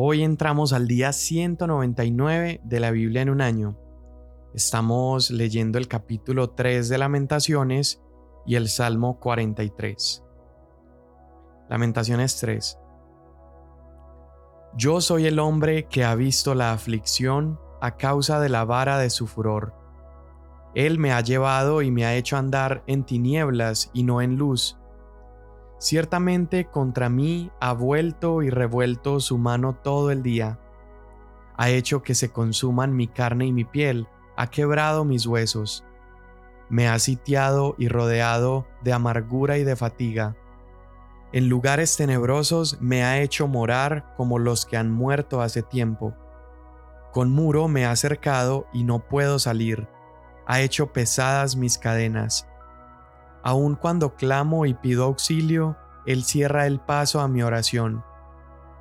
Hoy 0.00 0.22
entramos 0.22 0.72
al 0.72 0.86
día 0.86 1.12
199 1.12 2.60
de 2.62 2.78
la 2.78 2.92
Biblia 2.92 3.20
en 3.22 3.30
un 3.30 3.40
año. 3.40 3.76
Estamos 4.54 5.32
leyendo 5.32 5.76
el 5.76 5.88
capítulo 5.88 6.50
3 6.50 6.88
de 6.88 6.98
Lamentaciones 6.98 8.00
y 8.46 8.54
el 8.54 8.68
Salmo 8.68 9.18
43. 9.18 10.24
Lamentaciones 11.68 12.36
3. 12.36 12.78
Yo 14.76 15.00
soy 15.00 15.26
el 15.26 15.40
hombre 15.40 15.88
que 15.88 16.04
ha 16.04 16.14
visto 16.14 16.54
la 16.54 16.70
aflicción 16.70 17.58
a 17.80 17.96
causa 17.96 18.38
de 18.38 18.50
la 18.50 18.64
vara 18.64 18.98
de 18.98 19.10
su 19.10 19.26
furor. 19.26 19.74
Él 20.76 21.00
me 21.00 21.10
ha 21.10 21.22
llevado 21.22 21.82
y 21.82 21.90
me 21.90 22.04
ha 22.04 22.14
hecho 22.14 22.36
andar 22.36 22.84
en 22.86 23.02
tinieblas 23.02 23.90
y 23.92 24.04
no 24.04 24.22
en 24.22 24.36
luz 24.36 24.78
Ciertamente 25.78 26.64
contra 26.64 27.08
mí 27.08 27.52
ha 27.60 27.72
vuelto 27.72 28.42
y 28.42 28.50
revuelto 28.50 29.20
su 29.20 29.38
mano 29.38 29.74
todo 29.74 30.10
el 30.10 30.24
día. 30.24 30.58
Ha 31.56 31.70
hecho 31.70 32.02
que 32.02 32.16
se 32.16 32.32
consuman 32.32 32.96
mi 32.96 33.06
carne 33.06 33.46
y 33.46 33.52
mi 33.52 33.64
piel, 33.64 34.08
ha 34.36 34.48
quebrado 34.48 35.04
mis 35.04 35.24
huesos. 35.26 35.84
Me 36.68 36.88
ha 36.88 36.98
sitiado 36.98 37.76
y 37.78 37.88
rodeado 37.88 38.66
de 38.82 38.92
amargura 38.92 39.56
y 39.58 39.64
de 39.64 39.76
fatiga. 39.76 40.36
En 41.32 41.48
lugares 41.48 41.96
tenebrosos 41.96 42.80
me 42.80 43.04
ha 43.04 43.20
hecho 43.20 43.46
morar 43.46 44.14
como 44.16 44.40
los 44.40 44.66
que 44.66 44.76
han 44.76 44.90
muerto 44.90 45.42
hace 45.42 45.62
tiempo. 45.62 46.12
Con 47.12 47.30
muro 47.30 47.68
me 47.68 47.86
ha 47.86 47.94
cercado 47.94 48.66
y 48.72 48.82
no 48.82 48.98
puedo 48.98 49.38
salir. 49.38 49.86
Ha 50.46 50.60
hecho 50.60 50.92
pesadas 50.92 51.54
mis 51.54 51.78
cadenas 51.78 52.47
Aun 53.42 53.76
cuando 53.76 54.14
clamo 54.14 54.66
y 54.66 54.74
pido 54.74 55.04
auxilio, 55.04 55.76
Él 56.06 56.24
cierra 56.24 56.66
el 56.66 56.80
paso 56.80 57.20
a 57.20 57.28
mi 57.28 57.42
oración. 57.42 58.04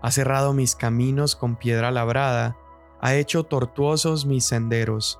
Ha 0.01 0.11
cerrado 0.11 0.53
mis 0.53 0.75
caminos 0.75 1.35
con 1.35 1.55
piedra 1.55 1.91
labrada, 1.91 2.57
ha 2.99 3.15
hecho 3.15 3.43
tortuosos 3.43 4.25
mis 4.25 4.45
senderos. 4.45 5.19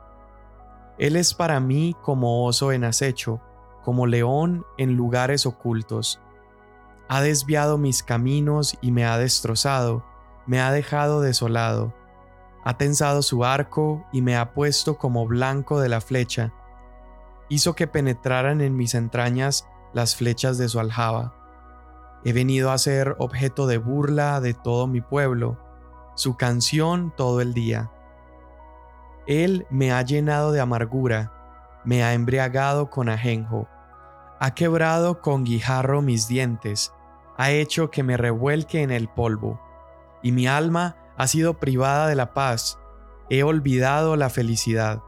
Él 0.98 1.16
es 1.16 1.34
para 1.34 1.60
mí 1.60 1.96
como 2.02 2.46
oso 2.46 2.72
en 2.72 2.84
acecho, 2.84 3.40
como 3.84 4.08
león 4.08 4.66
en 4.78 4.96
lugares 4.96 5.46
ocultos. 5.46 6.20
Ha 7.08 7.22
desviado 7.22 7.78
mis 7.78 8.04
caminos 8.04 8.78
y 8.82 8.92
me 8.92 9.06
ha 9.06 9.18
destrozado, 9.18 10.04
me 10.46 10.60
ha 10.60 10.72
dejado 10.72 11.22
desolado. 11.22 11.94
Ha 12.66 12.78
tensado 12.78 13.22
su 13.22 13.46
arco 13.46 14.06
y 14.12 14.22
me 14.22 14.36
ha 14.36 14.54
puesto 14.54 14.98
como 14.98 15.28
blanco 15.28 15.80
de 15.80 15.90
la 15.90 16.02
flecha 16.02 16.54
hizo 17.50 17.76
que 17.76 17.88
penetraran 17.88 18.62
en 18.62 18.76
mis 18.76 18.96
entrañas 18.96 19.68
las 19.94 20.16
flechas 20.16 20.58
de 20.58 20.70
su 20.70 20.80
aljaba. 20.80 21.34
He 22.24 22.34
venido 22.34 22.72
a 22.72 22.78
ser 22.78 23.16
objeto 23.20 23.68
de 23.68 23.78
burla 23.78 24.42
de 24.42 24.54
todo 24.54 24.88
mi 24.88 25.02
pueblo, 25.02 25.58
su 26.16 26.36
canción 26.36 27.14
todo 27.16 27.42
el 27.42 27.54
día. 27.54 27.92
Él 29.28 29.68
me 29.70 29.92
ha 29.92 30.02
llenado 30.02 30.52
de 30.52 30.60
amargura, 30.60 31.82
me 31.86 32.04
ha 32.04 32.14
embriagado 32.14 32.90
con 32.90 33.10
ajenjo, 33.10 33.68
ha 34.40 34.54
quebrado 34.54 35.22
con 35.22 35.44
guijarro 35.44 36.02
mis 36.02 36.28
dientes, 36.28 36.94
ha 37.38 37.52
hecho 37.52 37.92
que 37.92 38.04
me 38.04 38.18
revuelque 38.18 38.82
en 38.82 38.92
el 38.92 39.08
polvo, 39.08 39.60
y 40.24 40.32
mi 40.32 40.48
alma 40.48 40.96
ha 41.18 41.28
sido 41.28 41.60
privada 41.60 42.08
de 42.08 42.16
la 42.16 42.34
paz, 42.34 42.80
he 43.30 43.44
olvidado 43.44 44.16
la 44.16 44.30
felicidad. 44.30 45.04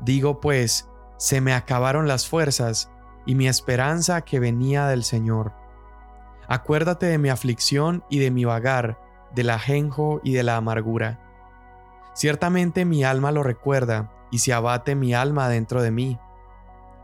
Digo 0.00 0.40
pues, 0.40 0.88
se 1.16 1.40
me 1.40 1.54
acabaron 1.54 2.08
las 2.08 2.28
fuerzas 2.28 2.90
y 3.24 3.34
mi 3.34 3.48
esperanza 3.48 4.22
que 4.22 4.38
venía 4.38 4.86
del 4.86 5.04
Señor. 5.04 5.52
Acuérdate 6.48 7.06
de 7.06 7.18
mi 7.18 7.28
aflicción 7.28 8.04
y 8.08 8.18
de 8.18 8.30
mi 8.30 8.44
vagar, 8.44 8.98
del 9.34 9.50
ajenjo 9.50 10.20
y 10.22 10.32
de 10.32 10.42
la 10.42 10.56
amargura. 10.56 11.20
Ciertamente 12.14 12.84
mi 12.84 13.04
alma 13.04 13.32
lo 13.32 13.42
recuerda 13.42 14.12
y 14.30 14.38
se 14.38 14.52
abate 14.52 14.94
mi 14.94 15.12
alma 15.12 15.48
dentro 15.48 15.82
de 15.82 15.90
mí. 15.90 16.18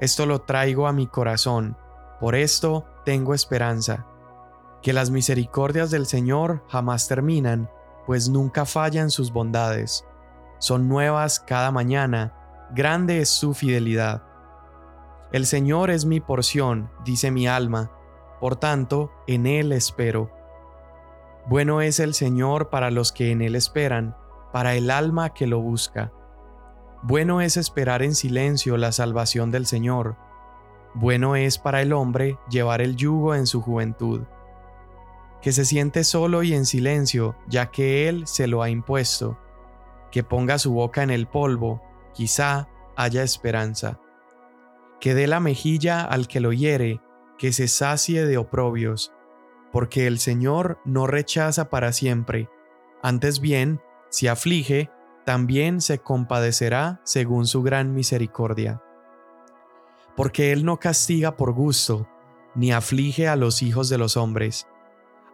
Esto 0.01 0.27
lo 0.27 0.43
traigo 0.43 0.87
a 0.87 0.93
mi 0.93 1.07
corazón, 1.07 1.77
por 2.21 2.35
esto 2.35 2.87
tengo 3.05 3.35
esperanza. 3.35 4.07
Que 4.81 4.93
las 4.93 5.11
misericordias 5.11 5.91
del 5.91 6.07
Señor 6.07 6.65
jamás 6.69 7.09
terminan, 7.09 7.71
pues 8.07 8.29
nunca 8.29 8.65
fallan 8.65 9.11
sus 9.11 9.33
bondades. 9.33 10.05
Son 10.59 10.89
nuevas 10.89 11.41
cada 11.41 11.71
mañana 11.71 12.42
grande 12.75 13.21
es 13.21 13.29
su 13.29 13.53
fidelidad. 13.53 14.23
El 15.31 15.47
Señor 15.47 15.91
es 15.91 16.05
mi 16.05 16.21
porción, 16.21 16.91
dice 17.05 17.31
mi 17.31 17.47
alma, 17.47 17.91
por 18.41 18.57
tanto, 18.57 19.13
en 19.27 19.47
Él 19.47 19.73
espero. 19.73 20.31
Bueno 21.47 21.81
es 21.81 22.01
el 22.01 22.15
Señor 22.15 22.71
para 22.71 22.91
los 22.91 23.13
que 23.13 23.31
en 23.31 23.43
Él 23.43 23.57
esperan, 23.57 24.17
para 24.53 24.75
el 24.75 24.91
alma 24.91 25.35
que 25.35 25.47
lo 25.47 25.61
busca. 25.61 26.13
Bueno 27.03 27.41
es 27.41 27.57
esperar 27.57 28.03
en 28.03 28.15
silencio 28.15 28.77
la 28.77 28.93
salvación 28.93 29.51
del 29.51 29.67
Señor. 29.67 30.17
Bueno 30.95 31.37
es 31.37 31.59
para 31.59 31.83
el 31.83 31.93
hombre 31.93 32.39
llevar 32.49 32.81
el 32.81 32.97
yugo 32.97 33.35
en 33.35 33.47
su 33.47 33.61
juventud. 33.61 34.23
Que 35.41 35.53
se 35.53 35.65
siente 35.65 36.05
solo 36.05 36.43
y 36.43 36.55
en 36.55 36.65
silencio, 36.65 37.37
ya 37.49 37.71
que 37.71 38.09
Él 38.09 38.27
se 38.27 38.47
lo 38.47 38.63
ha 38.63 38.71
impuesto. 38.71 39.39
Que 40.11 40.23
ponga 40.23 40.59
su 40.59 40.73
boca 40.73 41.03
en 41.03 41.11
el 41.11 41.27
polvo, 41.27 41.83
quizá 42.15 42.69
haya 42.97 43.23
esperanza. 43.23 43.99
Que 45.01 45.15
dé 45.15 45.27
la 45.27 45.41
mejilla 45.41 46.03
al 46.03 46.29
que 46.29 46.41
lo 46.41 46.53
hiere, 46.53 47.01
que 47.39 47.53
se 47.53 47.69
sacie 47.69 48.25
de 48.25 48.39
oprobios, 48.39 49.13
porque 49.73 50.07
el 50.07 50.19
Señor 50.19 50.79
no 50.85 51.07
rechaza 51.07 51.71
para 51.71 51.93
siempre, 51.93 52.49
antes 53.03 53.41
bien, 53.41 53.81
si 54.11 54.29
aflige, 54.29 54.89
también 55.27 55.81
se 55.81 55.99
compadecerá 55.99 57.01
según 57.03 57.47
su 57.47 57.63
gran 57.63 57.95
misericordia. 57.95 58.81
Porque 60.15 60.53
Él 60.53 60.65
no 60.65 60.79
castiga 60.79 61.37
por 61.37 61.53
gusto, 61.53 62.09
ni 62.55 62.71
aflige 62.71 63.27
a 63.27 63.35
los 63.35 63.63
hijos 63.63 63.89
de 63.89 63.99
los 63.99 64.17
hombres. 64.17 64.69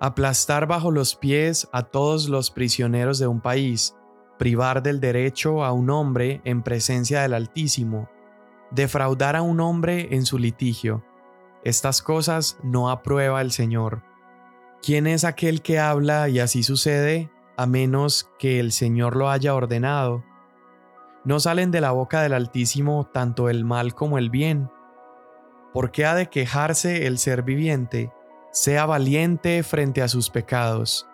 Aplastar 0.00 0.66
bajo 0.66 0.90
los 0.90 1.14
pies 1.14 1.68
a 1.72 1.82
todos 1.82 2.28
los 2.30 2.50
prisioneros 2.50 3.18
de 3.18 3.26
un 3.26 3.42
país, 3.42 3.94
privar 4.38 4.82
del 4.82 5.00
derecho 5.00 5.64
a 5.64 5.72
un 5.72 5.90
hombre 5.90 6.40
en 6.44 6.62
presencia 6.62 7.22
del 7.22 7.34
Altísimo, 7.34 8.08
defraudar 8.70 9.36
a 9.36 9.42
un 9.42 9.60
hombre 9.60 10.08
en 10.14 10.24
su 10.24 10.38
litigio. 10.38 11.04
Estas 11.64 12.02
cosas 12.02 12.58
no 12.62 12.90
aprueba 12.90 13.40
el 13.40 13.50
Señor. 13.50 14.02
¿Quién 14.82 15.06
es 15.06 15.24
aquel 15.24 15.60
que 15.60 15.78
habla 15.78 16.28
y 16.28 16.38
así 16.38 16.62
sucede, 16.62 17.30
a 17.56 17.66
menos 17.66 18.30
que 18.38 18.60
el 18.60 18.72
Señor 18.72 19.16
lo 19.16 19.28
haya 19.28 19.54
ordenado? 19.54 20.24
No 21.24 21.40
salen 21.40 21.70
de 21.70 21.80
la 21.80 21.90
boca 21.90 22.22
del 22.22 22.32
Altísimo 22.32 23.10
tanto 23.12 23.48
el 23.48 23.64
mal 23.64 23.94
como 23.94 24.18
el 24.18 24.30
bien. 24.30 24.70
¿Por 25.74 25.90
qué 25.90 26.06
ha 26.06 26.14
de 26.14 26.30
quejarse 26.30 27.06
el 27.06 27.18
ser 27.18 27.42
viviente? 27.42 28.12
Sea 28.52 28.86
valiente 28.86 29.62
frente 29.62 30.00
a 30.00 30.08
sus 30.08 30.30
pecados. 30.30 31.06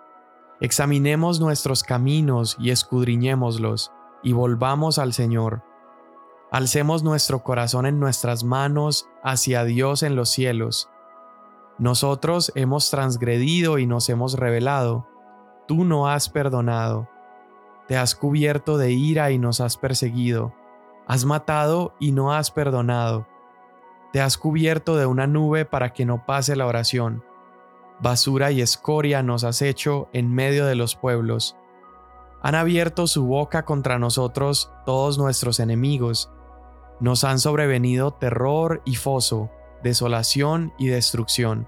Examinemos 0.60 1.40
nuestros 1.40 1.82
caminos 1.82 2.56
y 2.60 2.70
escudriñémoslos, 2.70 3.90
y 4.22 4.32
volvamos 4.32 4.98
al 4.98 5.12
Señor. 5.12 5.62
Alcemos 6.52 7.02
nuestro 7.02 7.42
corazón 7.42 7.86
en 7.86 7.98
nuestras 7.98 8.44
manos 8.44 9.08
hacia 9.24 9.64
Dios 9.64 10.04
en 10.04 10.14
los 10.14 10.30
cielos. 10.30 10.88
Nosotros 11.78 12.52
hemos 12.54 12.88
transgredido 12.88 13.78
y 13.78 13.86
nos 13.86 14.08
hemos 14.08 14.38
rebelado. 14.38 15.08
Tú 15.66 15.84
no 15.84 16.08
has 16.08 16.28
perdonado. 16.28 17.08
Te 17.88 17.96
has 17.96 18.14
cubierto 18.14 18.78
de 18.78 18.92
ira 18.92 19.32
y 19.32 19.38
nos 19.38 19.60
has 19.60 19.76
perseguido. 19.76 20.54
Has 21.08 21.24
matado 21.24 21.94
y 21.98 22.12
no 22.12 22.32
has 22.32 22.52
perdonado. 22.52 23.26
Te 24.12 24.20
has 24.20 24.38
cubierto 24.38 24.96
de 24.96 25.06
una 25.06 25.26
nube 25.26 25.64
para 25.64 25.92
que 25.92 26.06
no 26.06 26.24
pase 26.24 26.54
la 26.54 26.66
oración 26.66 27.24
basura 28.04 28.50
y 28.50 28.60
escoria 28.60 29.22
nos 29.22 29.44
has 29.44 29.62
hecho 29.62 30.10
en 30.12 30.30
medio 30.30 30.66
de 30.66 30.74
los 30.74 30.94
pueblos. 30.94 31.56
Han 32.42 32.54
abierto 32.54 33.06
su 33.06 33.24
boca 33.24 33.64
contra 33.64 33.98
nosotros 33.98 34.70
todos 34.84 35.16
nuestros 35.16 35.58
enemigos. 35.58 36.30
Nos 37.00 37.24
han 37.24 37.38
sobrevenido 37.38 38.10
terror 38.10 38.82
y 38.84 38.96
foso, 38.96 39.50
desolación 39.82 40.74
y 40.78 40.88
destrucción. 40.88 41.66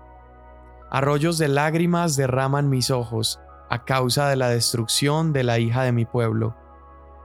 Arroyos 0.91 1.39
de 1.39 1.49
lágrimas 1.49 2.17
derraman 2.17 2.69
mis 2.69 2.91
ojos 2.91 3.41
a 3.71 3.87
causa 3.87 4.29
de 4.29 4.37
la 4.37 4.51
destrucción 4.51 5.33
de 5.33 5.43
la 5.43 5.59
hija 5.59 5.85
de 5.85 5.93
mi 5.93 6.05
pueblo. 6.05 6.55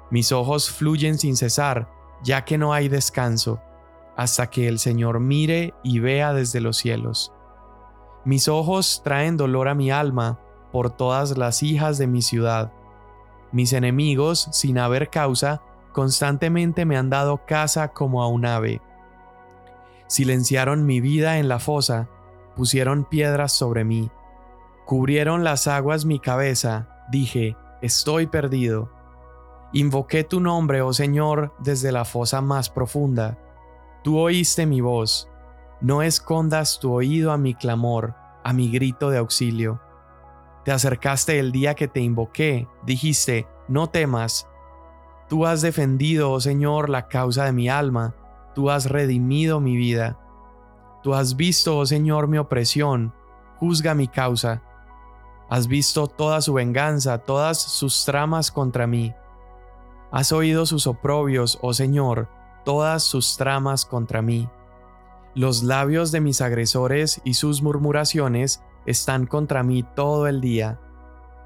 Mis 0.09 0.31
ojos 0.31 0.71
fluyen 0.71 1.17
sin 1.17 1.35
cesar, 1.35 1.89
ya 2.23 2.45
que 2.45 2.57
no 2.57 2.71
hay 2.71 2.87
descanso, 2.87 3.61
hasta 4.15 4.49
que 4.49 4.69
el 4.69 4.79
Señor 4.79 5.19
mire 5.19 5.73
y 5.83 5.99
vea 5.99 6.31
desde 6.31 6.61
los 6.61 6.77
cielos. 6.77 7.33
Mis 8.23 8.47
ojos 8.47 9.01
traen 9.03 9.37
dolor 9.37 9.67
a 9.67 9.75
mi 9.75 9.91
alma 9.91 10.39
por 10.71 10.91
todas 10.91 11.37
las 11.37 11.63
hijas 11.63 11.97
de 11.97 12.07
mi 12.07 12.21
ciudad. 12.21 12.71
Mis 13.51 13.73
enemigos, 13.73 14.47
sin 14.51 14.77
haber 14.77 15.09
causa, 15.09 15.61
constantemente 15.91 16.85
me 16.85 16.97
han 16.97 17.09
dado 17.09 17.45
caza 17.45 17.89
como 17.89 18.21
a 18.23 18.27
un 18.27 18.45
ave. 18.45 18.81
Silenciaron 20.07 20.85
mi 20.85 21.01
vida 21.01 21.39
en 21.39 21.47
la 21.47 21.59
fosa, 21.59 22.09
pusieron 22.55 23.05
piedras 23.05 23.53
sobre 23.53 23.83
mí, 23.83 24.11
cubrieron 24.85 25.43
las 25.43 25.67
aguas 25.67 26.05
mi 26.05 26.19
cabeza, 26.19 26.89
dije, 27.09 27.55
estoy 27.81 28.27
perdido. 28.27 28.89
Invoqué 29.73 30.23
tu 30.23 30.41
nombre, 30.41 30.81
oh 30.81 30.93
Señor, 30.93 31.53
desde 31.59 31.91
la 31.91 32.03
fosa 32.03 32.41
más 32.41 32.69
profunda. 32.69 33.37
Tú 34.03 34.19
oíste 34.19 34.65
mi 34.65 34.81
voz. 34.81 35.30
No 35.81 36.03
escondas 36.03 36.79
tu 36.79 36.93
oído 36.93 37.31
a 37.31 37.39
mi 37.39 37.55
clamor, 37.55 38.13
a 38.43 38.53
mi 38.53 38.69
grito 38.69 39.09
de 39.09 39.17
auxilio. 39.17 39.81
Te 40.63 40.71
acercaste 40.71 41.39
el 41.39 41.51
día 41.51 41.73
que 41.73 41.87
te 41.87 42.01
invoqué, 42.01 42.67
dijiste, 42.85 43.47
no 43.67 43.87
temas. 43.87 44.47
Tú 45.27 45.47
has 45.47 45.61
defendido, 45.63 46.31
oh 46.31 46.39
Señor, 46.39 46.89
la 46.89 47.07
causa 47.07 47.45
de 47.45 47.51
mi 47.51 47.67
alma, 47.67 48.13
tú 48.53 48.69
has 48.69 48.91
redimido 48.91 49.59
mi 49.59 49.75
vida. 49.75 50.19
Tú 51.01 51.15
has 51.15 51.35
visto, 51.35 51.79
oh 51.79 51.85
Señor, 51.87 52.27
mi 52.27 52.37
opresión, 52.37 53.11
juzga 53.57 53.95
mi 53.95 54.07
causa. 54.07 54.61
Has 55.49 55.67
visto 55.67 56.05
toda 56.05 56.41
su 56.41 56.53
venganza, 56.53 57.17
todas 57.17 57.59
sus 57.59 58.05
tramas 58.05 58.51
contra 58.51 58.85
mí. 58.85 59.15
Has 60.11 60.31
oído 60.31 60.67
sus 60.67 60.85
oprobios, 60.85 61.57
oh 61.63 61.73
Señor, 61.73 62.29
todas 62.65 63.01
sus 63.01 63.35
tramas 63.35 63.83
contra 63.83 64.21
mí. 64.21 64.47
Los 65.33 65.63
labios 65.63 66.11
de 66.11 66.19
mis 66.19 66.41
agresores 66.41 67.21
y 67.23 67.35
sus 67.35 67.61
murmuraciones 67.61 68.61
están 68.85 69.25
contra 69.25 69.63
mí 69.63 69.83
todo 69.95 70.27
el 70.27 70.41
día. 70.41 70.79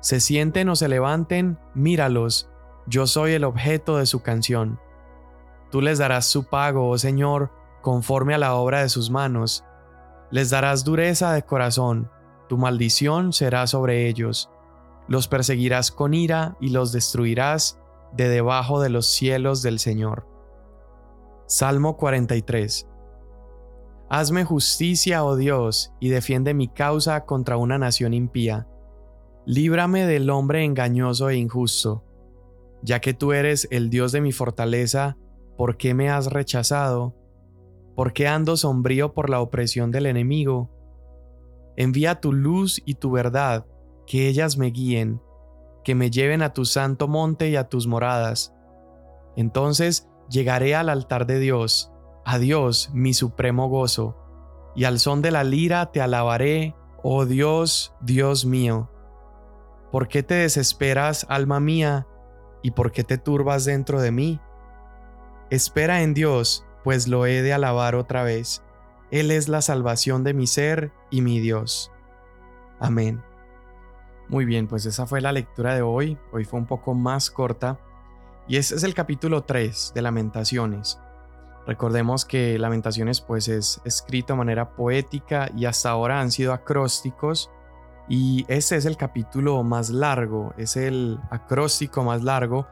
Se 0.02 0.20
sienten 0.20 0.70
o 0.70 0.76
se 0.76 0.88
levanten, 0.88 1.60
míralos, 1.76 2.50
yo 2.88 3.06
soy 3.06 3.34
el 3.34 3.44
objeto 3.44 3.98
de 3.98 4.08
su 4.08 4.24
canción. 4.24 4.80
Tú 5.70 5.82
les 5.82 6.00
darás 6.00 6.26
su 6.26 6.46
pago, 6.46 6.90
oh 6.90 6.98
Señor, 6.98 7.52
conforme 7.82 8.34
a 8.34 8.40
la 8.40 8.56
obra 8.56 8.82
de 8.82 8.90
sus 8.90 9.12
manos. 9.12 9.64
Les 10.32 10.50
darás 10.50 10.84
dureza 10.84 11.34
de 11.34 11.44
corazón, 11.44 12.10
tu 12.50 12.58
maldición 12.58 13.34
será 13.34 13.68
sobre 13.68 14.08
ellos. 14.08 14.50
Los 15.08 15.28
perseguirás 15.28 15.92
con 15.92 16.16
ira 16.16 16.58
y 16.60 16.70
los 16.70 16.92
destruirás 16.92 17.80
de 18.14 18.30
debajo 18.30 18.82
de 18.82 18.90
los 18.90 19.08
cielos 19.08 19.62
del 19.62 19.78
Señor. 19.78 20.28
Salmo 21.46 21.98
43 21.98 22.88
Hazme 24.10 24.44
justicia, 24.44 25.26
oh 25.26 25.36
Dios, 25.36 25.94
y 26.00 26.10
defiende 26.10 26.54
mi 26.54 26.68
causa 26.68 27.26
contra 27.26 27.58
una 27.58 27.80
nación 27.80 28.14
impía. 28.14 28.68
Líbrame 29.46 30.06
del 30.06 30.30
hombre 30.30 30.64
engañoso 30.64 31.30
e 31.30 31.38
injusto. 31.38 32.04
Ya 32.84 33.02
que 33.02 33.16
tú 33.16 33.34
eres 33.34 33.68
el 33.72 33.90
Dios 33.90 34.12
de 34.12 34.22
mi 34.22 34.32
fortaleza, 34.32 35.18
¿por 35.58 35.78
qué 35.78 35.96
me 35.96 36.10
has 36.10 36.28
rechazado? 36.28 37.16
¿Por 37.96 38.14
qué 38.14 38.28
ando 38.28 38.58
sombrío 38.58 39.14
por 39.14 39.30
la 39.30 39.42
opresión 39.42 39.90
del 39.90 40.06
enemigo? 40.06 40.70
Envía 41.76 42.22
tu 42.22 42.32
luz 42.32 42.82
y 42.86 42.96
tu 42.96 43.12
verdad, 43.12 43.66
que 44.06 44.28
ellas 44.28 44.58
me 44.58 44.68
guíen, 44.68 45.20
que 45.84 45.96
me 45.96 46.12
lleven 46.12 46.44
a 46.44 46.54
tu 46.54 46.66
santo 46.66 47.08
monte 47.08 47.50
y 47.50 47.56
a 47.56 47.70
tus 47.70 47.88
moradas. 47.88 48.54
Entonces 49.36 50.08
llegaré 50.30 50.76
al 50.76 50.90
altar 50.90 51.26
de 51.26 51.40
Dios 51.40 51.92
a 52.26 52.40
Dios 52.40 52.90
mi 52.94 53.14
supremo 53.14 53.70
gozo, 53.70 54.18
y 54.76 54.84
al 54.84 55.00
son 55.00 55.22
de 55.22 55.32
la 55.32 55.44
lira 55.44 55.92
te 55.92 56.02
alabaré, 56.02 56.76
oh 57.04 57.26
Dios, 57.26 57.94
Dios 58.02 58.46
mío. 58.46 58.90
¿Por 59.92 60.08
qué 60.08 60.24
te 60.24 60.34
desesperas, 60.34 61.26
alma 61.30 61.60
mía, 61.60 62.08
y 62.62 62.72
por 62.72 62.92
qué 62.92 63.04
te 63.04 63.18
turbas 63.18 63.64
dentro 63.64 64.02
de 64.02 64.12
mí? 64.12 64.42
Espera 65.50 66.02
en 66.02 66.14
Dios, 66.14 66.66
pues 66.84 67.08
lo 67.08 67.26
he 67.26 67.42
de 67.42 67.54
alabar 67.54 67.96
otra 67.96 68.24
vez. 68.24 68.64
Él 69.12 69.32
es 69.32 69.48
la 69.48 69.62
salvación 69.62 70.24
de 70.24 70.34
mi 70.34 70.48
ser 70.48 70.92
y 71.12 71.22
mi 71.22 71.40
Dios. 71.40 71.92
Amén. 72.80 73.24
Muy 74.28 74.46
bien, 74.46 74.68
pues 74.68 74.86
esa 74.88 75.06
fue 75.06 75.22
la 75.22 75.32
lectura 75.32 75.76
de 75.76 75.84
hoy. 75.84 76.18
Hoy 76.34 76.44
fue 76.44 76.60
un 76.60 76.66
poco 76.66 76.96
más 76.96 77.30
corta. 77.30 77.80
Y 78.48 78.58
este 78.58 78.76
es 78.76 78.84
el 78.84 78.96
capítulo 78.96 79.44
3 79.44 79.92
de 79.94 80.02
Lamentaciones. 80.02 81.00
Recordemos 81.68 82.26
que 82.26 82.60
Lamentaciones 82.60 83.22
pues 83.22 83.48
es 83.48 83.82
escrito 83.86 84.34
de 84.34 84.38
manera 84.38 84.76
poética 84.76 85.50
y 85.56 85.66
hasta 85.66 85.90
ahora 85.90 86.20
han 86.20 86.32
sido 86.32 86.54
acrósticos 86.54 87.50
y 88.08 88.46
este 88.48 88.76
es 88.76 88.86
el 88.86 88.98
capítulo 88.98 89.64
más 89.64 89.90
largo, 89.90 90.54
es 90.58 90.78
el 90.78 91.20
acróstico 91.32 92.04
más 92.04 92.24
largo 92.24 92.68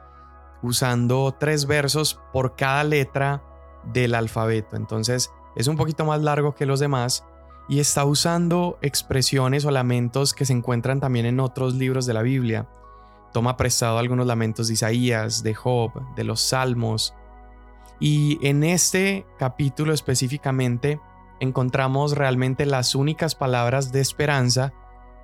usando 0.62 1.36
tres 1.38 1.66
versos 1.66 2.20
por 2.32 2.56
cada 2.56 2.84
letra 2.84 3.44
del 3.92 4.14
alfabeto. 4.14 4.76
Entonces 4.76 5.32
es 5.56 5.68
un 5.68 5.76
poquito 5.76 6.06
más 6.06 6.22
largo 6.22 6.54
que 6.54 6.68
los 6.68 6.80
demás 6.80 7.26
y 7.68 7.80
está 7.80 8.06
usando 8.06 8.78
expresiones 8.82 9.66
o 9.66 9.72
lamentos 9.72 10.34
que 10.34 10.46
se 10.46 10.54
encuentran 10.54 11.00
también 11.00 11.26
en 11.26 11.40
otros 11.40 11.76
libros 11.76 12.06
de 12.06 12.14
la 12.14 12.22
Biblia. 12.22 12.68
Toma 13.32 13.58
prestado 13.58 13.98
algunos 13.98 14.28
lamentos 14.28 14.68
de 14.68 14.74
Isaías, 14.74 15.42
de 15.42 15.56
Job, 15.56 15.92
de 16.16 16.24
los 16.24 16.42
Salmos, 16.42 17.16
y 18.04 18.38
en 18.46 18.66
este 18.66 19.26
capítulo 19.38 19.94
específicamente 19.94 21.00
encontramos 21.40 22.18
realmente 22.18 22.66
las 22.66 22.96
únicas 22.96 23.34
palabras 23.34 23.94
de 23.94 24.02
esperanza 24.02 24.74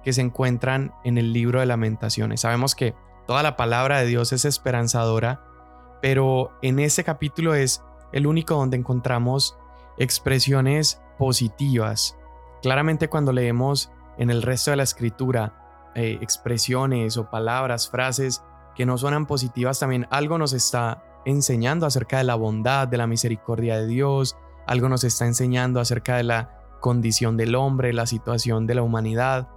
que 0.02 0.14
se 0.14 0.22
encuentran 0.22 0.94
en 1.04 1.18
el 1.18 1.34
libro 1.34 1.60
de 1.60 1.66
lamentaciones. 1.66 2.40
Sabemos 2.40 2.76
que 2.76 2.96
toda 3.28 3.44
la 3.44 3.58
palabra 3.58 4.00
de 4.00 4.06
Dios 4.06 4.32
es 4.32 4.46
esperanzadora, 4.46 5.44
pero 6.02 6.52
en 6.62 6.80
este 6.80 7.04
capítulo 7.04 7.54
es 7.54 7.84
el 8.14 8.26
único 8.26 8.56
donde 8.56 8.78
encontramos 8.78 9.58
expresiones 9.98 11.02
positivas. 11.18 12.18
Claramente 12.62 13.10
cuando 13.10 13.34
leemos 13.34 13.92
en 14.18 14.30
el 14.30 14.42
resto 14.42 14.72
de 14.72 14.78
la 14.78 14.84
escritura 14.84 15.92
eh, 15.96 16.18
expresiones 16.22 17.18
o 17.18 17.30
palabras, 17.30 17.90
frases 17.90 18.42
que 18.74 18.86
no 18.86 18.98
suenan 18.98 19.26
positivas, 19.26 19.80
también 19.80 20.08
algo 20.12 20.38
nos 20.38 20.54
está 20.54 21.04
enseñando 21.26 21.86
acerca 21.86 22.18
de 22.18 22.24
la 22.24 22.36
bondad, 22.36 22.88
de 22.88 22.98
la 22.98 23.08
misericordia 23.08 23.78
de 23.78 23.88
Dios, 23.88 24.38
algo 24.68 24.90
nos 24.90 25.04
está 25.04 25.26
enseñando 25.26 25.80
acerca 25.80 26.18
de 26.18 26.24
la 26.24 26.60
condición 26.80 27.38
del 27.38 27.56
hombre, 27.56 27.94
la 27.94 28.06
situación 28.06 28.68
de 28.68 28.76
la 28.76 28.84
humanidad. 28.84 29.50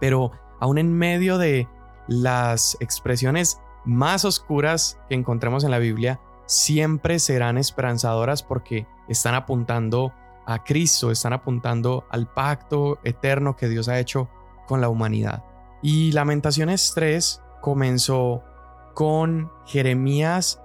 Pero 0.00 0.32
aún 0.60 0.78
en 0.78 0.92
medio 0.92 1.38
de 1.38 1.68
las 2.08 2.76
expresiones 2.80 3.60
más 3.84 4.24
oscuras 4.24 4.98
que 5.08 5.14
encontremos 5.14 5.64
en 5.64 5.70
la 5.70 5.78
Biblia, 5.78 6.20
siempre 6.46 7.18
serán 7.18 7.58
esperanzadoras 7.58 8.42
porque 8.42 8.86
están 9.08 9.34
apuntando 9.34 10.12
a 10.46 10.62
Cristo, 10.64 11.10
están 11.10 11.32
apuntando 11.32 12.04
al 12.10 12.26
pacto 12.26 12.98
eterno 13.04 13.56
que 13.56 13.68
Dios 13.68 13.88
ha 13.88 13.98
hecho 13.98 14.28
con 14.66 14.80
la 14.80 14.88
humanidad. 14.88 15.44
Y 15.82 16.12
Lamentaciones 16.12 16.92
3 16.94 17.42
comenzó 17.60 18.42
con 18.94 19.50
Jeremías 19.66 20.60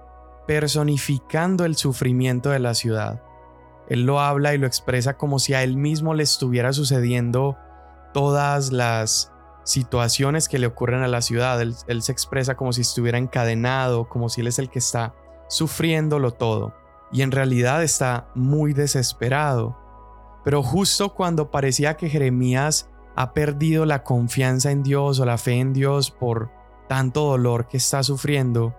personificando 0.46 1.64
el 1.64 1.76
sufrimiento 1.76 2.50
de 2.50 2.58
la 2.58 2.74
ciudad. 2.74 3.22
Él 3.88 4.04
lo 4.04 4.20
habla 4.20 4.54
y 4.54 4.58
lo 4.58 4.66
expresa 4.66 5.16
como 5.16 5.38
si 5.38 5.54
a 5.54 5.62
él 5.62 5.76
mismo 5.76 6.14
le 6.14 6.22
estuviera 6.22 6.72
sucediendo 6.72 7.56
todas 8.12 8.72
las 8.72 9.32
situaciones 9.64 10.48
que 10.48 10.58
le 10.58 10.66
ocurren 10.66 11.02
a 11.02 11.08
la 11.08 11.22
ciudad. 11.22 11.60
Él, 11.60 12.02
se 12.02 12.12
expresa 12.12 12.56
como 12.56 12.72
si 12.72 12.82
estuviera 12.82 13.18
encadenado, 13.18 14.08
como 14.08 14.28
si 14.28 14.40
él 14.40 14.46
es 14.46 14.58
el 14.58 14.70
que 14.70 14.78
está 14.78 15.14
sufriéndolo 15.48 16.32
todo. 16.32 16.74
Y 17.12 17.22
en 17.22 17.32
realidad 17.32 17.82
está 17.82 18.28
muy 18.34 18.72
desesperado. 18.72 19.76
Pero 20.44 20.62
justo 20.62 21.14
cuando 21.14 21.50
parecía 21.50 21.96
que 21.96 22.08
Jeremías 22.08 22.88
ha 23.16 23.32
perdido 23.32 23.84
la 23.86 24.04
confianza 24.04 24.70
en 24.70 24.82
Dios 24.82 25.20
o 25.20 25.26
la 25.26 25.36
fe 25.36 25.58
en 25.58 25.72
Dios 25.72 26.10
por 26.10 26.50
tanto 26.88 27.24
dolor 27.24 27.68
que 27.68 27.76
está 27.76 28.02
sufriendo, 28.02 28.74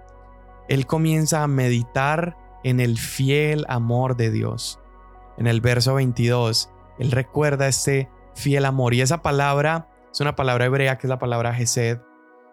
él 0.67 0.85
comienza 0.85 1.43
a 1.43 1.47
meditar 1.47 2.37
en 2.63 2.79
el 2.79 2.97
fiel 2.97 3.65
amor 3.67 4.15
de 4.15 4.31
Dios. 4.31 4.79
En 5.37 5.47
el 5.47 5.61
verso 5.61 5.95
22, 5.95 6.69
él 6.99 7.11
recuerda 7.11 7.67
este 7.67 8.09
fiel 8.35 8.65
amor 8.65 8.93
y 8.93 9.01
esa 9.01 9.21
palabra 9.21 9.89
es 10.11 10.19
una 10.21 10.35
palabra 10.35 10.65
hebrea 10.65 10.97
que 10.97 11.07
es 11.07 11.09
la 11.09 11.19
palabra 11.19 11.53
Gesed 11.53 11.99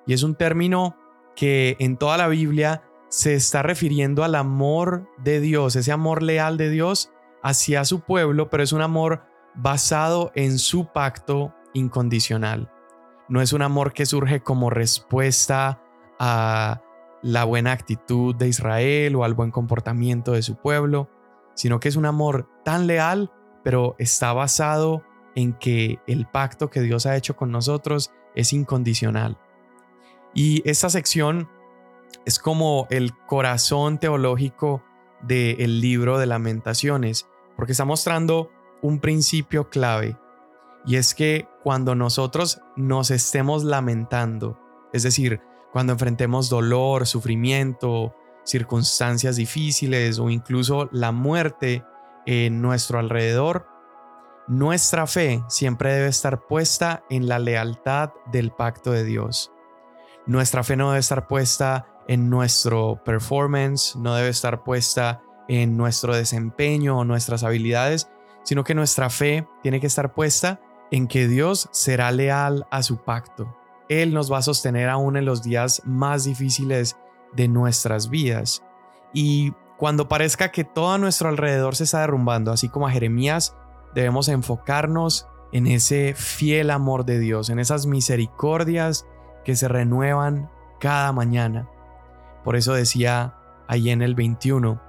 y 0.07 0.13
es 0.15 0.23
un 0.23 0.35
término 0.35 0.97
que 1.37 1.77
en 1.79 1.97
toda 1.97 2.17
la 2.17 2.29
Biblia 2.29 2.83
se 3.09 3.35
está 3.35 3.63
refiriendo 3.63 4.25
al 4.25 4.35
amor 4.35 5.09
de 5.19 5.41
Dios, 5.41 5.77
ese 5.77 5.93
amor 5.93 6.23
leal 6.23 6.57
de 6.57 6.71
Dios 6.71 7.11
hacia 7.43 7.85
su 7.85 8.01
pueblo, 8.01 8.51
pero 8.51 8.63
es 8.63 8.73
un 8.73 8.83
amor 8.83 9.23
basado 9.55 10.33
en 10.35 10.59
su 10.59 10.93
pacto 10.93 11.55
incondicional. 11.75 12.71
No 13.29 13.41
es 13.41 13.53
un 13.53 13.63
amor 13.63 13.93
que 13.93 14.07
surge 14.07 14.41
como 14.41 14.71
respuesta 14.71 15.83
a 16.19 16.83
la 17.23 17.45
buena 17.45 17.73
actitud 17.73 18.35
de 18.35 18.49
Israel 18.49 19.17
o 19.17 19.25
al 19.25 19.35
buen 19.35 19.51
comportamiento 19.51 20.33
de 20.33 20.43
su 20.43 20.57
pueblo, 20.57 21.11
sino 21.55 21.81
que 21.81 21.89
es 21.89 21.97
un 21.97 22.07
amor 22.07 22.49
tan 22.65 22.87
leal, 22.87 23.33
pero 23.65 23.97
está 23.99 24.33
basado 24.33 25.03
en 25.35 25.53
que 25.53 25.99
el 26.07 26.27
pacto 26.27 26.71
que 26.71 26.81
Dios 26.81 27.07
ha 27.07 27.17
hecho 27.17 27.37
con 27.37 27.51
nosotros 27.51 28.13
es 28.35 28.53
incondicional. 28.53 29.39
Y 30.35 30.69
esta 30.69 30.91
sección 30.91 31.49
es 32.25 32.39
como 32.39 32.87
el 32.91 33.17
corazón 33.27 33.99
teológico 33.99 34.83
del 35.23 35.81
libro 35.81 36.19
de 36.19 36.27
lamentaciones, 36.27 37.29
porque 37.57 37.73
está 37.73 37.85
mostrando 37.85 38.51
un 38.83 39.01
principio 39.01 39.69
clave, 39.69 40.17
y 40.87 40.97
es 40.97 41.15
que 41.15 41.49
cuando 41.65 41.95
nosotros 41.95 42.61
nos 42.77 43.11
estemos 43.11 43.65
lamentando, 43.65 44.59
Es 44.93 45.03
decir, 45.03 45.41
cuando 45.73 45.93
enfrentemos 45.93 46.49
dolor, 46.49 47.07
sufrimiento, 47.07 48.15
circunstancias 48.45 49.37
difíciles 49.37 50.19
o 50.19 50.31
incluso 50.31 50.89
la 50.93 51.13
muerte 51.13 51.85
en 52.27 52.61
nuestro 52.63 52.99
alrededor, 52.99 53.67
nuestra 54.49 55.07
fe 55.07 55.43
siempre 55.49 55.93
debe 55.93 56.09
estar 56.09 56.47
puesta 56.47 57.05
en 57.11 57.29
la 57.29 57.39
lealtad 57.39 58.11
del 58.33 58.51
pacto 58.51 58.93
de 58.93 59.05
Dios. 59.05 59.53
Nuestra 60.27 60.65
fe 60.65 60.77
no 60.77 60.89
debe 60.89 61.01
estar 61.01 61.27
puesta 61.27 61.87
en 62.07 62.31
nuestro 62.31 63.03
performance, 63.05 63.95
no 63.97 64.15
debe 64.15 64.31
estar 64.31 64.65
puesta 64.65 65.23
en 65.49 65.77
nuestro 65.77 66.15
desempeño 66.15 66.99
o 66.99 67.05
nuestras 67.05 67.45
habilidades, 67.45 68.11
sino 68.43 68.65
que 68.65 68.75
nuestra 68.75 69.11
fe 69.11 69.47
tiene 69.63 69.81
que 69.81 69.87
estar 69.87 70.15
puesta 70.15 70.61
en 70.91 71.09
que 71.09 71.29
Dios 71.29 71.69
será 71.73 72.11
leal 72.11 72.67
a 72.71 72.83
su 72.83 73.05
pacto. 73.05 73.58
Él 73.89 74.13
nos 74.13 74.31
va 74.33 74.39
a 74.39 74.43
sostener 74.43 74.89
aún 74.89 75.17
en 75.17 75.25
los 75.25 75.43
días 75.43 75.83
más 75.85 76.25
difíciles 76.25 76.97
de 77.35 77.49
nuestras 77.49 78.11
vidas. 78.11 78.63
Y 79.13 79.53
cuando 79.77 80.09
parezca 80.09 80.51
que 80.51 80.65
todo 80.65 80.93
a 80.93 80.99
nuestro 80.99 81.29
alrededor 81.29 81.77
se 81.77 81.85
está 81.85 82.01
derrumbando, 82.01 82.53
así 82.53 82.69
como 82.69 82.87
a 82.87 82.91
Jeremías, 82.91 83.57
debemos 83.95 84.29
enfocarnos 84.29 85.27
en 85.53 85.67
ese 85.67 86.15
fiel 86.15 86.71
amor 86.71 87.05
de 87.05 87.19
Dios, 87.19 87.49
en 87.49 87.59
esas 87.59 87.87
misericordias 87.87 89.07
que 89.45 89.57
se 89.57 89.69
renuevan 89.69 90.51
cada 90.79 91.13
mañana. 91.13 91.69
Por 92.45 92.57
eso 92.57 92.75
decía 92.75 93.37
ahí 93.67 93.91
en 93.91 94.03
el 94.03 94.15
21, 94.15 94.81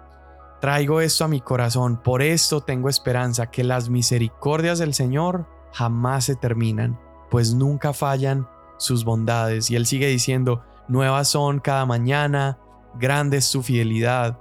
traigo 0.60 1.02
esto 1.02 1.26
a 1.26 1.30
mi 1.30 1.40
corazón, 1.40 2.02
por 2.02 2.22
esto 2.22 2.62
tengo 2.62 2.90
esperanza, 2.90 3.52
que 3.52 3.64
las 3.64 3.90
misericordias 3.90 4.80
del 4.80 4.94
Señor 4.94 5.48
jamás 5.72 6.26
se 6.26 6.36
terminan, 6.36 7.00
pues 7.30 7.54
nunca 7.54 7.94
fallan 7.94 8.48
sus 8.80 9.06
bondades. 9.06 9.70
Y 9.70 9.76
él 9.76 9.86
sigue 9.86 10.08
diciendo, 10.08 10.64
nuevas 10.88 11.28
son 11.28 11.60
cada 11.60 11.86
mañana, 11.86 12.58
grande 12.96 13.38
es 13.38 13.46
su 13.46 13.62
fidelidad. 13.62 14.40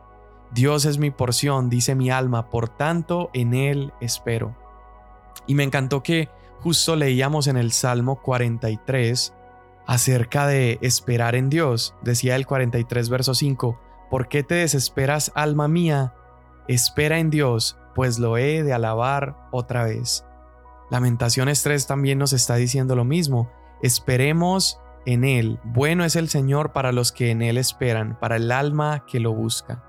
Dios 0.52 0.86
es 0.86 0.96
mi 0.96 1.10
porción, 1.10 1.68
dice 1.68 1.94
mi 1.94 2.10
alma, 2.10 2.48
por 2.48 2.70
tanto 2.70 3.28
en 3.34 3.52
Él 3.52 3.92
espero. 4.00 4.56
Y 5.46 5.54
me 5.54 5.64
encantó 5.64 6.02
que 6.02 6.30
justo 6.60 6.96
leíamos 6.96 7.46
en 7.46 7.58
el 7.58 7.72
Salmo 7.72 8.22
43 8.22 9.34
acerca 9.86 10.46
de 10.46 10.78
esperar 10.80 11.34
en 11.34 11.50
Dios. 11.50 11.94
Decía 12.02 12.36
el 12.36 12.46
43 12.46 13.08
verso 13.10 13.34
5, 13.34 13.78
¿por 14.10 14.28
qué 14.28 14.42
te 14.42 14.54
desesperas, 14.54 15.32
alma 15.34 15.68
mía? 15.68 16.14
Espera 16.66 17.18
en 17.18 17.30
Dios, 17.30 17.78
pues 17.94 18.18
lo 18.18 18.36
he 18.38 18.62
de 18.62 18.72
alabar 18.72 19.48
otra 19.50 19.84
vez. 19.84 20.24
Lamentaciones 20.90 21.62
3 21.62 21.86
también 21.86 22.18
nos 22.18 22.32
está 22.32 22.56
diciendo 22.56 22.96
lo 22.96 23.04
mismo. 23.04 23.50
Esperemos 23.82 24.80
en 25.06 25.24
Él. 25.24 25.58
Bueno 25.64 26.04
es 26.04 26.16
el 26.16 26.28
Señor 26.28 26.72
para 26.72 26.92
los 26.92 27.12
que 27.12 27.30
en 27.30 27.42
Él 27.42 27.56
esperan, 27.56 28.18
para 28.18 28.36
el 28.36 28.52
alma 28.52 29.04
que 29.06 29.20
lo 29.20 29.32
busca. 29.32 29.84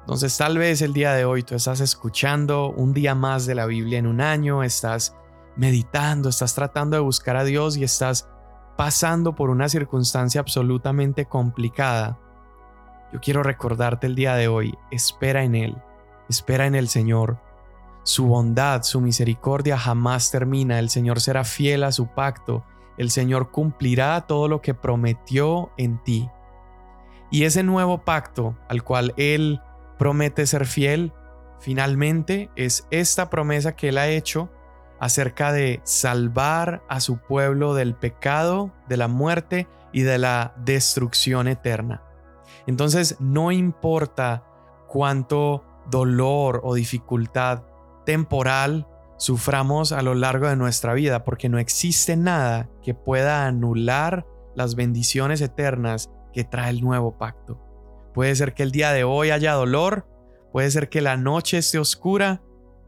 Entonces 0.00 0.36
tal 0.36 0.58
vez 0.58 0.82
el 0.82 0.92
día 0.92 1.12
de 1.14 1.24
hoy 1.24 1.42
tú 1.42 1.54
estás 1.54 1.80
escuchando 1.80 2.70
un 2.70 2.92
día 2.92 3.14
más 3.14 3.46
de 3.46 3.54
la 3.54 3.66
Biblia 3.66 3.98
en 3.98 4.06
un 4.06 4.20
año, 4.20 4.62
estás 4.62 5.16
meditando, 5.56 6.28
estás 6.28 6.54
tratando 6.54 6.96
de 6.96 7.02
buscar 7.02 7.36
a 7.36 7.44
Dios 7.44 7.76
y 7.76 7.84
estás 7.84 8.28
pasando 8.76 9.34
por 9.34 9.50
una 9.50 9.68
circunstancia 9.68 10.40
absolutamente 10.40 11.26
complicada. 11.26 12.18
Yo 13.12 13.20
quiero 13.20 13.42
recordarte 13.42 14.06
el 14.06 14.14
día 14.14 14.34
de 14.34 14.48
hoy, 14.48 14.76
espera 14.90 15.44
en 15.44 15.54
Él, 15.54 15.76
espera 16.28 16.66
en 16.66 16.74
el 16.74 16.88
Señor. 16.88 17.38
Su 18.02 18.26
bondad, 18.26 18.82
su 18.82 19.00
misericordia 19.00 19.78
jamás 19.78 20.30
termina, 20.30 20.78
el 20.78 20.90
Señor 20.90 21.20
será 21.20 21.44
fiel 21.44 21.84
a 21.84 21.92
su 21.92 22.08
pacto, 22.08 22.64
el 22.98 23.10
Señor 23.10 23.50
cumplirá 23.50 24.20
todo 24.22 24.48
lo 24.48 24.60
que 24.60 24.74
prometió 24.74 25.72
en 25.76 26.02
ti. 26.02 26.28
Y 27.30 27.44
ese 27.44 27.62
nuevo 27.62 28.04
pacto 28.04 28.56
al 28.68 28.84
cual 28.84 29.14
Él 29.16 29.60
promete 29.98 30.46
ser 30.46 30.66
fiel, 30.66 31.12
finalmente 31.58 32.50
es 32.56 32.86
esta 32.90 33.30
promesa 33.30 33.74
que 33.74 33.88
Él 33.88 33.98
ha 33.98 34.08
hecho 34.08 34.50
acerca 35.00 35.52
de 35.52 35.80
salvar 35.84 36.82
a 36.88 37.00
su 37.00 37.18
pueblo 37.18 37.74
del 37.74 37.94
pecado, 37.94 38.72
de 38.88 38.96
la 38.96 39.08
muerte 39.08 39.66
y 39.92 40.02
de 40.02 40.18
la 40.18 40.54
destrucción 40.58 41.48
eterna. 41.48 42.02
Entonces 42.66 43.16
no 43.20 43.52
importa 43.52 44.44
cuánto 44.88 45.64
dolor 45.90 46.60
o 46.64 46.74
dificultad 46.74 47.64
temporal 48.06 48.86
suframos 49.16 49.92
a 49.92 50.02
lo 50.02 50.14
largo 50.14 50.48
de 50.48 50.56
nuestra 50.56 50.94
vida, 50.94 51.24
porque 51.24 51.48
no 51.48 51.58
existe 51.58 52.16
nada 52.16 52.68
que 52.82 52.94
pueda 52.94 53.46
anular 53.46 54.26
las 54.54 54.74
bendiciones 54.74 55.40
eternas 55.40 56.10
que 56.32 56.44
trae 56.44 56.70
el 56.70 56.80
nuevo 56.80 57.16
pacto. 57.18 57.60
Puede 58.12 58.34
ser 58.36 58.54
que 58.54 58.62
el 58.62 58.70
día 58.70 58.92
de 58.92 59.04
hoy 59.04 59.30
haya 59.30 59.52
dolor, 59.52 60.06
puede 60.52 60.70
ser 60.70 60.88
que 60.88 61.00
la 61.00 61.16
noche 61.16 61.58
esté 61.58 61.78
oscura, 61.78 62.42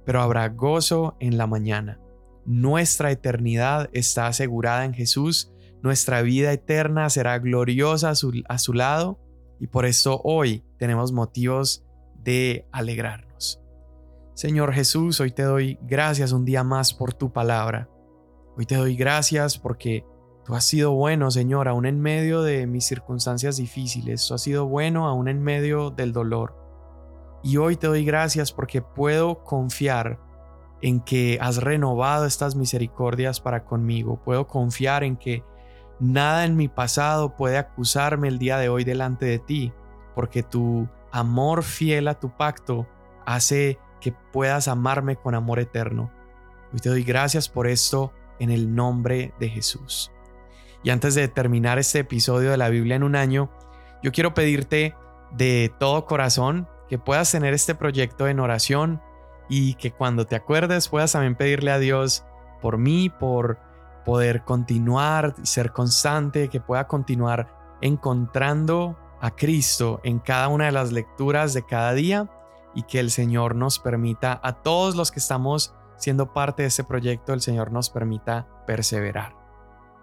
pero 0.05 0.23
habrá 0.23 0.49
gozo 0.49 1.17
en 1.21 1.37
la 1.37 1.47
mañana. 1.47 2.01
Nuestra 2.45 3.11
eternidad 3.11 3.91
está 3.93 4.29
asegurada 4.29 4.85
en 4.85 4.95
Jesús, 4.95 5.53
nuestra 5.83 6.23
vida 6.23 6.53
eterna 6.53 7.11
será 7.11 7.39
gloriosa 7.39 8.11
a 8.11 8.15
su, 8.15 8.43
a 8.49 8.59
su 8.59 8.73
lado 8.73 9.19
y 9.59 9.67
por 9.67 9.85
eso 9.85 10.21
hoy 10.25 10.65
tenemos 10.79 11.13
motivos 11.13 11.85
de 12.23 12.67
alegrarnos. 12.73 13.61
Señor 14.37 14.73
Jesús, 14.73 15.19
hoy 15.21 15.33
te 15.33 15.43
doy 15.43 15.81
gracias 15.83 16.31
un 16.31 16.45
día 16.45 16.63
más 16.63 16.95
por 16.95 17.13
tu 17.13 17.33
palabra. 17.33 17.89
Hoy 18.57 18.67
te 18.67 18.77
doy 18.77 18.95
gracias 18.95 19.59
porque 19.59 20.05
Tú 20.47 20.55
has 20.55 20.65
sido 20.65 20.93
bueno, 20.93 21.33
Señor, 21.33 21.67
aún 21.67 21.87
en 21.87 22.01
medio 22.01 22.43
de 22.43 22.69
mis 22.69 22.87
circunstancias 22.87 23.57
difíciles. 23.57 24.25
Tú 24.29 24.35
has 24.35 24.43
sido 24.43 24.67
bueno 24.67 25.09
aún 25.09 25.27
en 25.27 25.43
medio 25.43 25.91
del 25.91 26.13
dolor. 26.13 26.55
Y 27.43 27.57
hoy 27.57 27.75
te 27.75 27.89
doy 27.89 28.05
gracias 28.05 28.53
porque 28.53 28.81
puedo 28.81 29.43
confiar 29.43 30.21
en 30.83 31.01
que 31.01 31.37
has 31.41 31.57
renovado 31.57 32.27
estas 32.27 32.55
misericordias 32.55 33.41
para 33.41 33.65
conmigo. 33.65 34.21
Puedo 34.25 34.47
confiar 34.47 35.03
en 35.03 35.17
que 35.17 35.43
nada 35.99 36.45
en 36.45 36.55
mi 36.55 36.69
pasado 36.69 37.35
puede 37.35 37.59
acusarme 37.59 38.29
el 38.29 38.39
día 38.39 38.57
de 38.59 38.69
hoy 38.69 38.85
delante 38.85 39.27
de 39.27 39.41
ti, 39.41 39.73
porque 40.15 40.45
tu 40.45 40.89
amor 41.11 41.65
fiel 41.65 42.07
a 42.07 42.21
tu 42.21 42.31
pacto 42.37 42.87
hace 43.27 43.81
que 44.01 44.13
puedas 44.33 44.69
amarme 44.69 45.17
con 45.17 45.35
amor 45.35 45.59
eterno. 45.59 46.11
Hoy 46.73 46.81
te 46.81 46.89
doy 46.89 47.03
gracias 47.03 47.49
por 47.49 47.67
esto 47.67 48.13
en 48.39 48.51
el 48.51 48.75
nombre 48.75 49.33
de 49.39 49.49
Jesús. 49.49 50.13
Y 50.83 50.91
antes 50.91 51.15
de 51.15 51.29
terminar 51.29 51.79
este 51.79 52.01
episodio 52.01 52.51
de 52.51 52.57
la 52.57 52.69
Biblia 52.69 52.97
en 52.97 53.03
un 53.03 53.17
año, 53.17 53.51
yo 54.03 54.13
quiero 54.13 54.35
pedirte 54.35 54.95
de 55.33 55.73
todo 55.79 56.07
corazón 56.07 56.69
que 56.89 56.99
puedas 56.99 57.31
tener 57.31 57.55
este 57.55 57.75
proyecto 57.75 58.29
en 58.29 58.41
oración 58.41 59.03
y 59.49 59.75
que 59.75 59.91
cuando 59.91 60.27
te 60.27 60.37
acuerdes 60.37 60.89
puedas 60.89 61.13
también 61.13 61.35
pedirle 61.35 61.71
a 61.71 61.79
Dios 61.79 62.25
por 62.61 62.79
mí, 62.79 63.11
por 63.11 63.59
poder 64.05 64.45
continuar 64.45 65.35
y 65.43 65.47
ser 65.47 65.73
constante, 65.73 66.49
que 66.49 66.61
pueda 66.61 66.87
continuar 66.87 67.77
encontrando 67.81 68.97
a 69.21 69.35
Cristo 69.35 70.01
en 70.05 70.19
cada 70.19 70.49
una 70.49 70.67
de 70.67 70.73
las 70.73 70.93
lecturas 70.93 71.55
de 71.55 71.65
cada 71.65 71.93
día 71.93 72.31
y 72.77 72.83
que 72.83 73.01
el 73.01 73.11
Señor 73.11 73.57
nos 73.57 73.81
permita, 73.81 74.39
a 74.45 74.63
todos 74.63 74.95
los 74.95 75.11
que 75.11 75.19
estamos 75.19 75.75
siendo 75.97 76.33
parte 76.33 76.63
de 76.63 76.69
este 76.69 76.85
proyecto, 76.85 77.33
el 77.33 77.41
Señor 77.41 77.73
nos 77.73 77.91
permita 77.91 78.47
perseverar. 78.67 79.35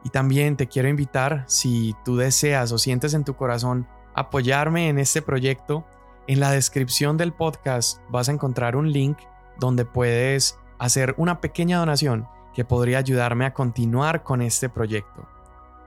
Y 0.04 0.10
también 0.10 0.58
te 0.58 0.68
quiero 0.68 0.90
invitar, 0.90 1.46
si 1.48 1.96
tú 2.04 2.18
deseas 2.18 2.72
o 2.72 2.78
sientes 2.78 3.14
en 3.14 3.24
tu 3.24 3.36
corazón 3.36 3.88
apoyarme 4.16 4.90
en 4.90 5.00
este 5.00 5.22
proyecto, 5.22 5.86
en 6.28 6.40
la 6.40 6.52
descripción 6.52 7.16
del 7.16 7.32
podcast 7.32 8.00
vas 8.10 8.28
a 8.28 8.32
encontrar 8.32 8.76
un 8.76 8.92
link 8.92 9.18
donde 9.60 9.86
puedes 9.86 10.60
hacer 10.80 11.14
una 11.18 11.42
pequeña 11.42 11.78
donación 11.78 12.28
que 12.54 12.66
podría 12.66 12.98
ayudarme 12.98 13.46
a 13.46 13.54
continuar 13.54 14.24
con 14.24 14.42
este 14.42 14.68
proyecto. 14.68 15.28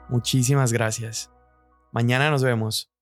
Muchísimas 0.08 0.72
gracias. 0.72 1.32
Mañana 1.92 2.30
nos 2.30 2.42
vemos. 2.42 2.95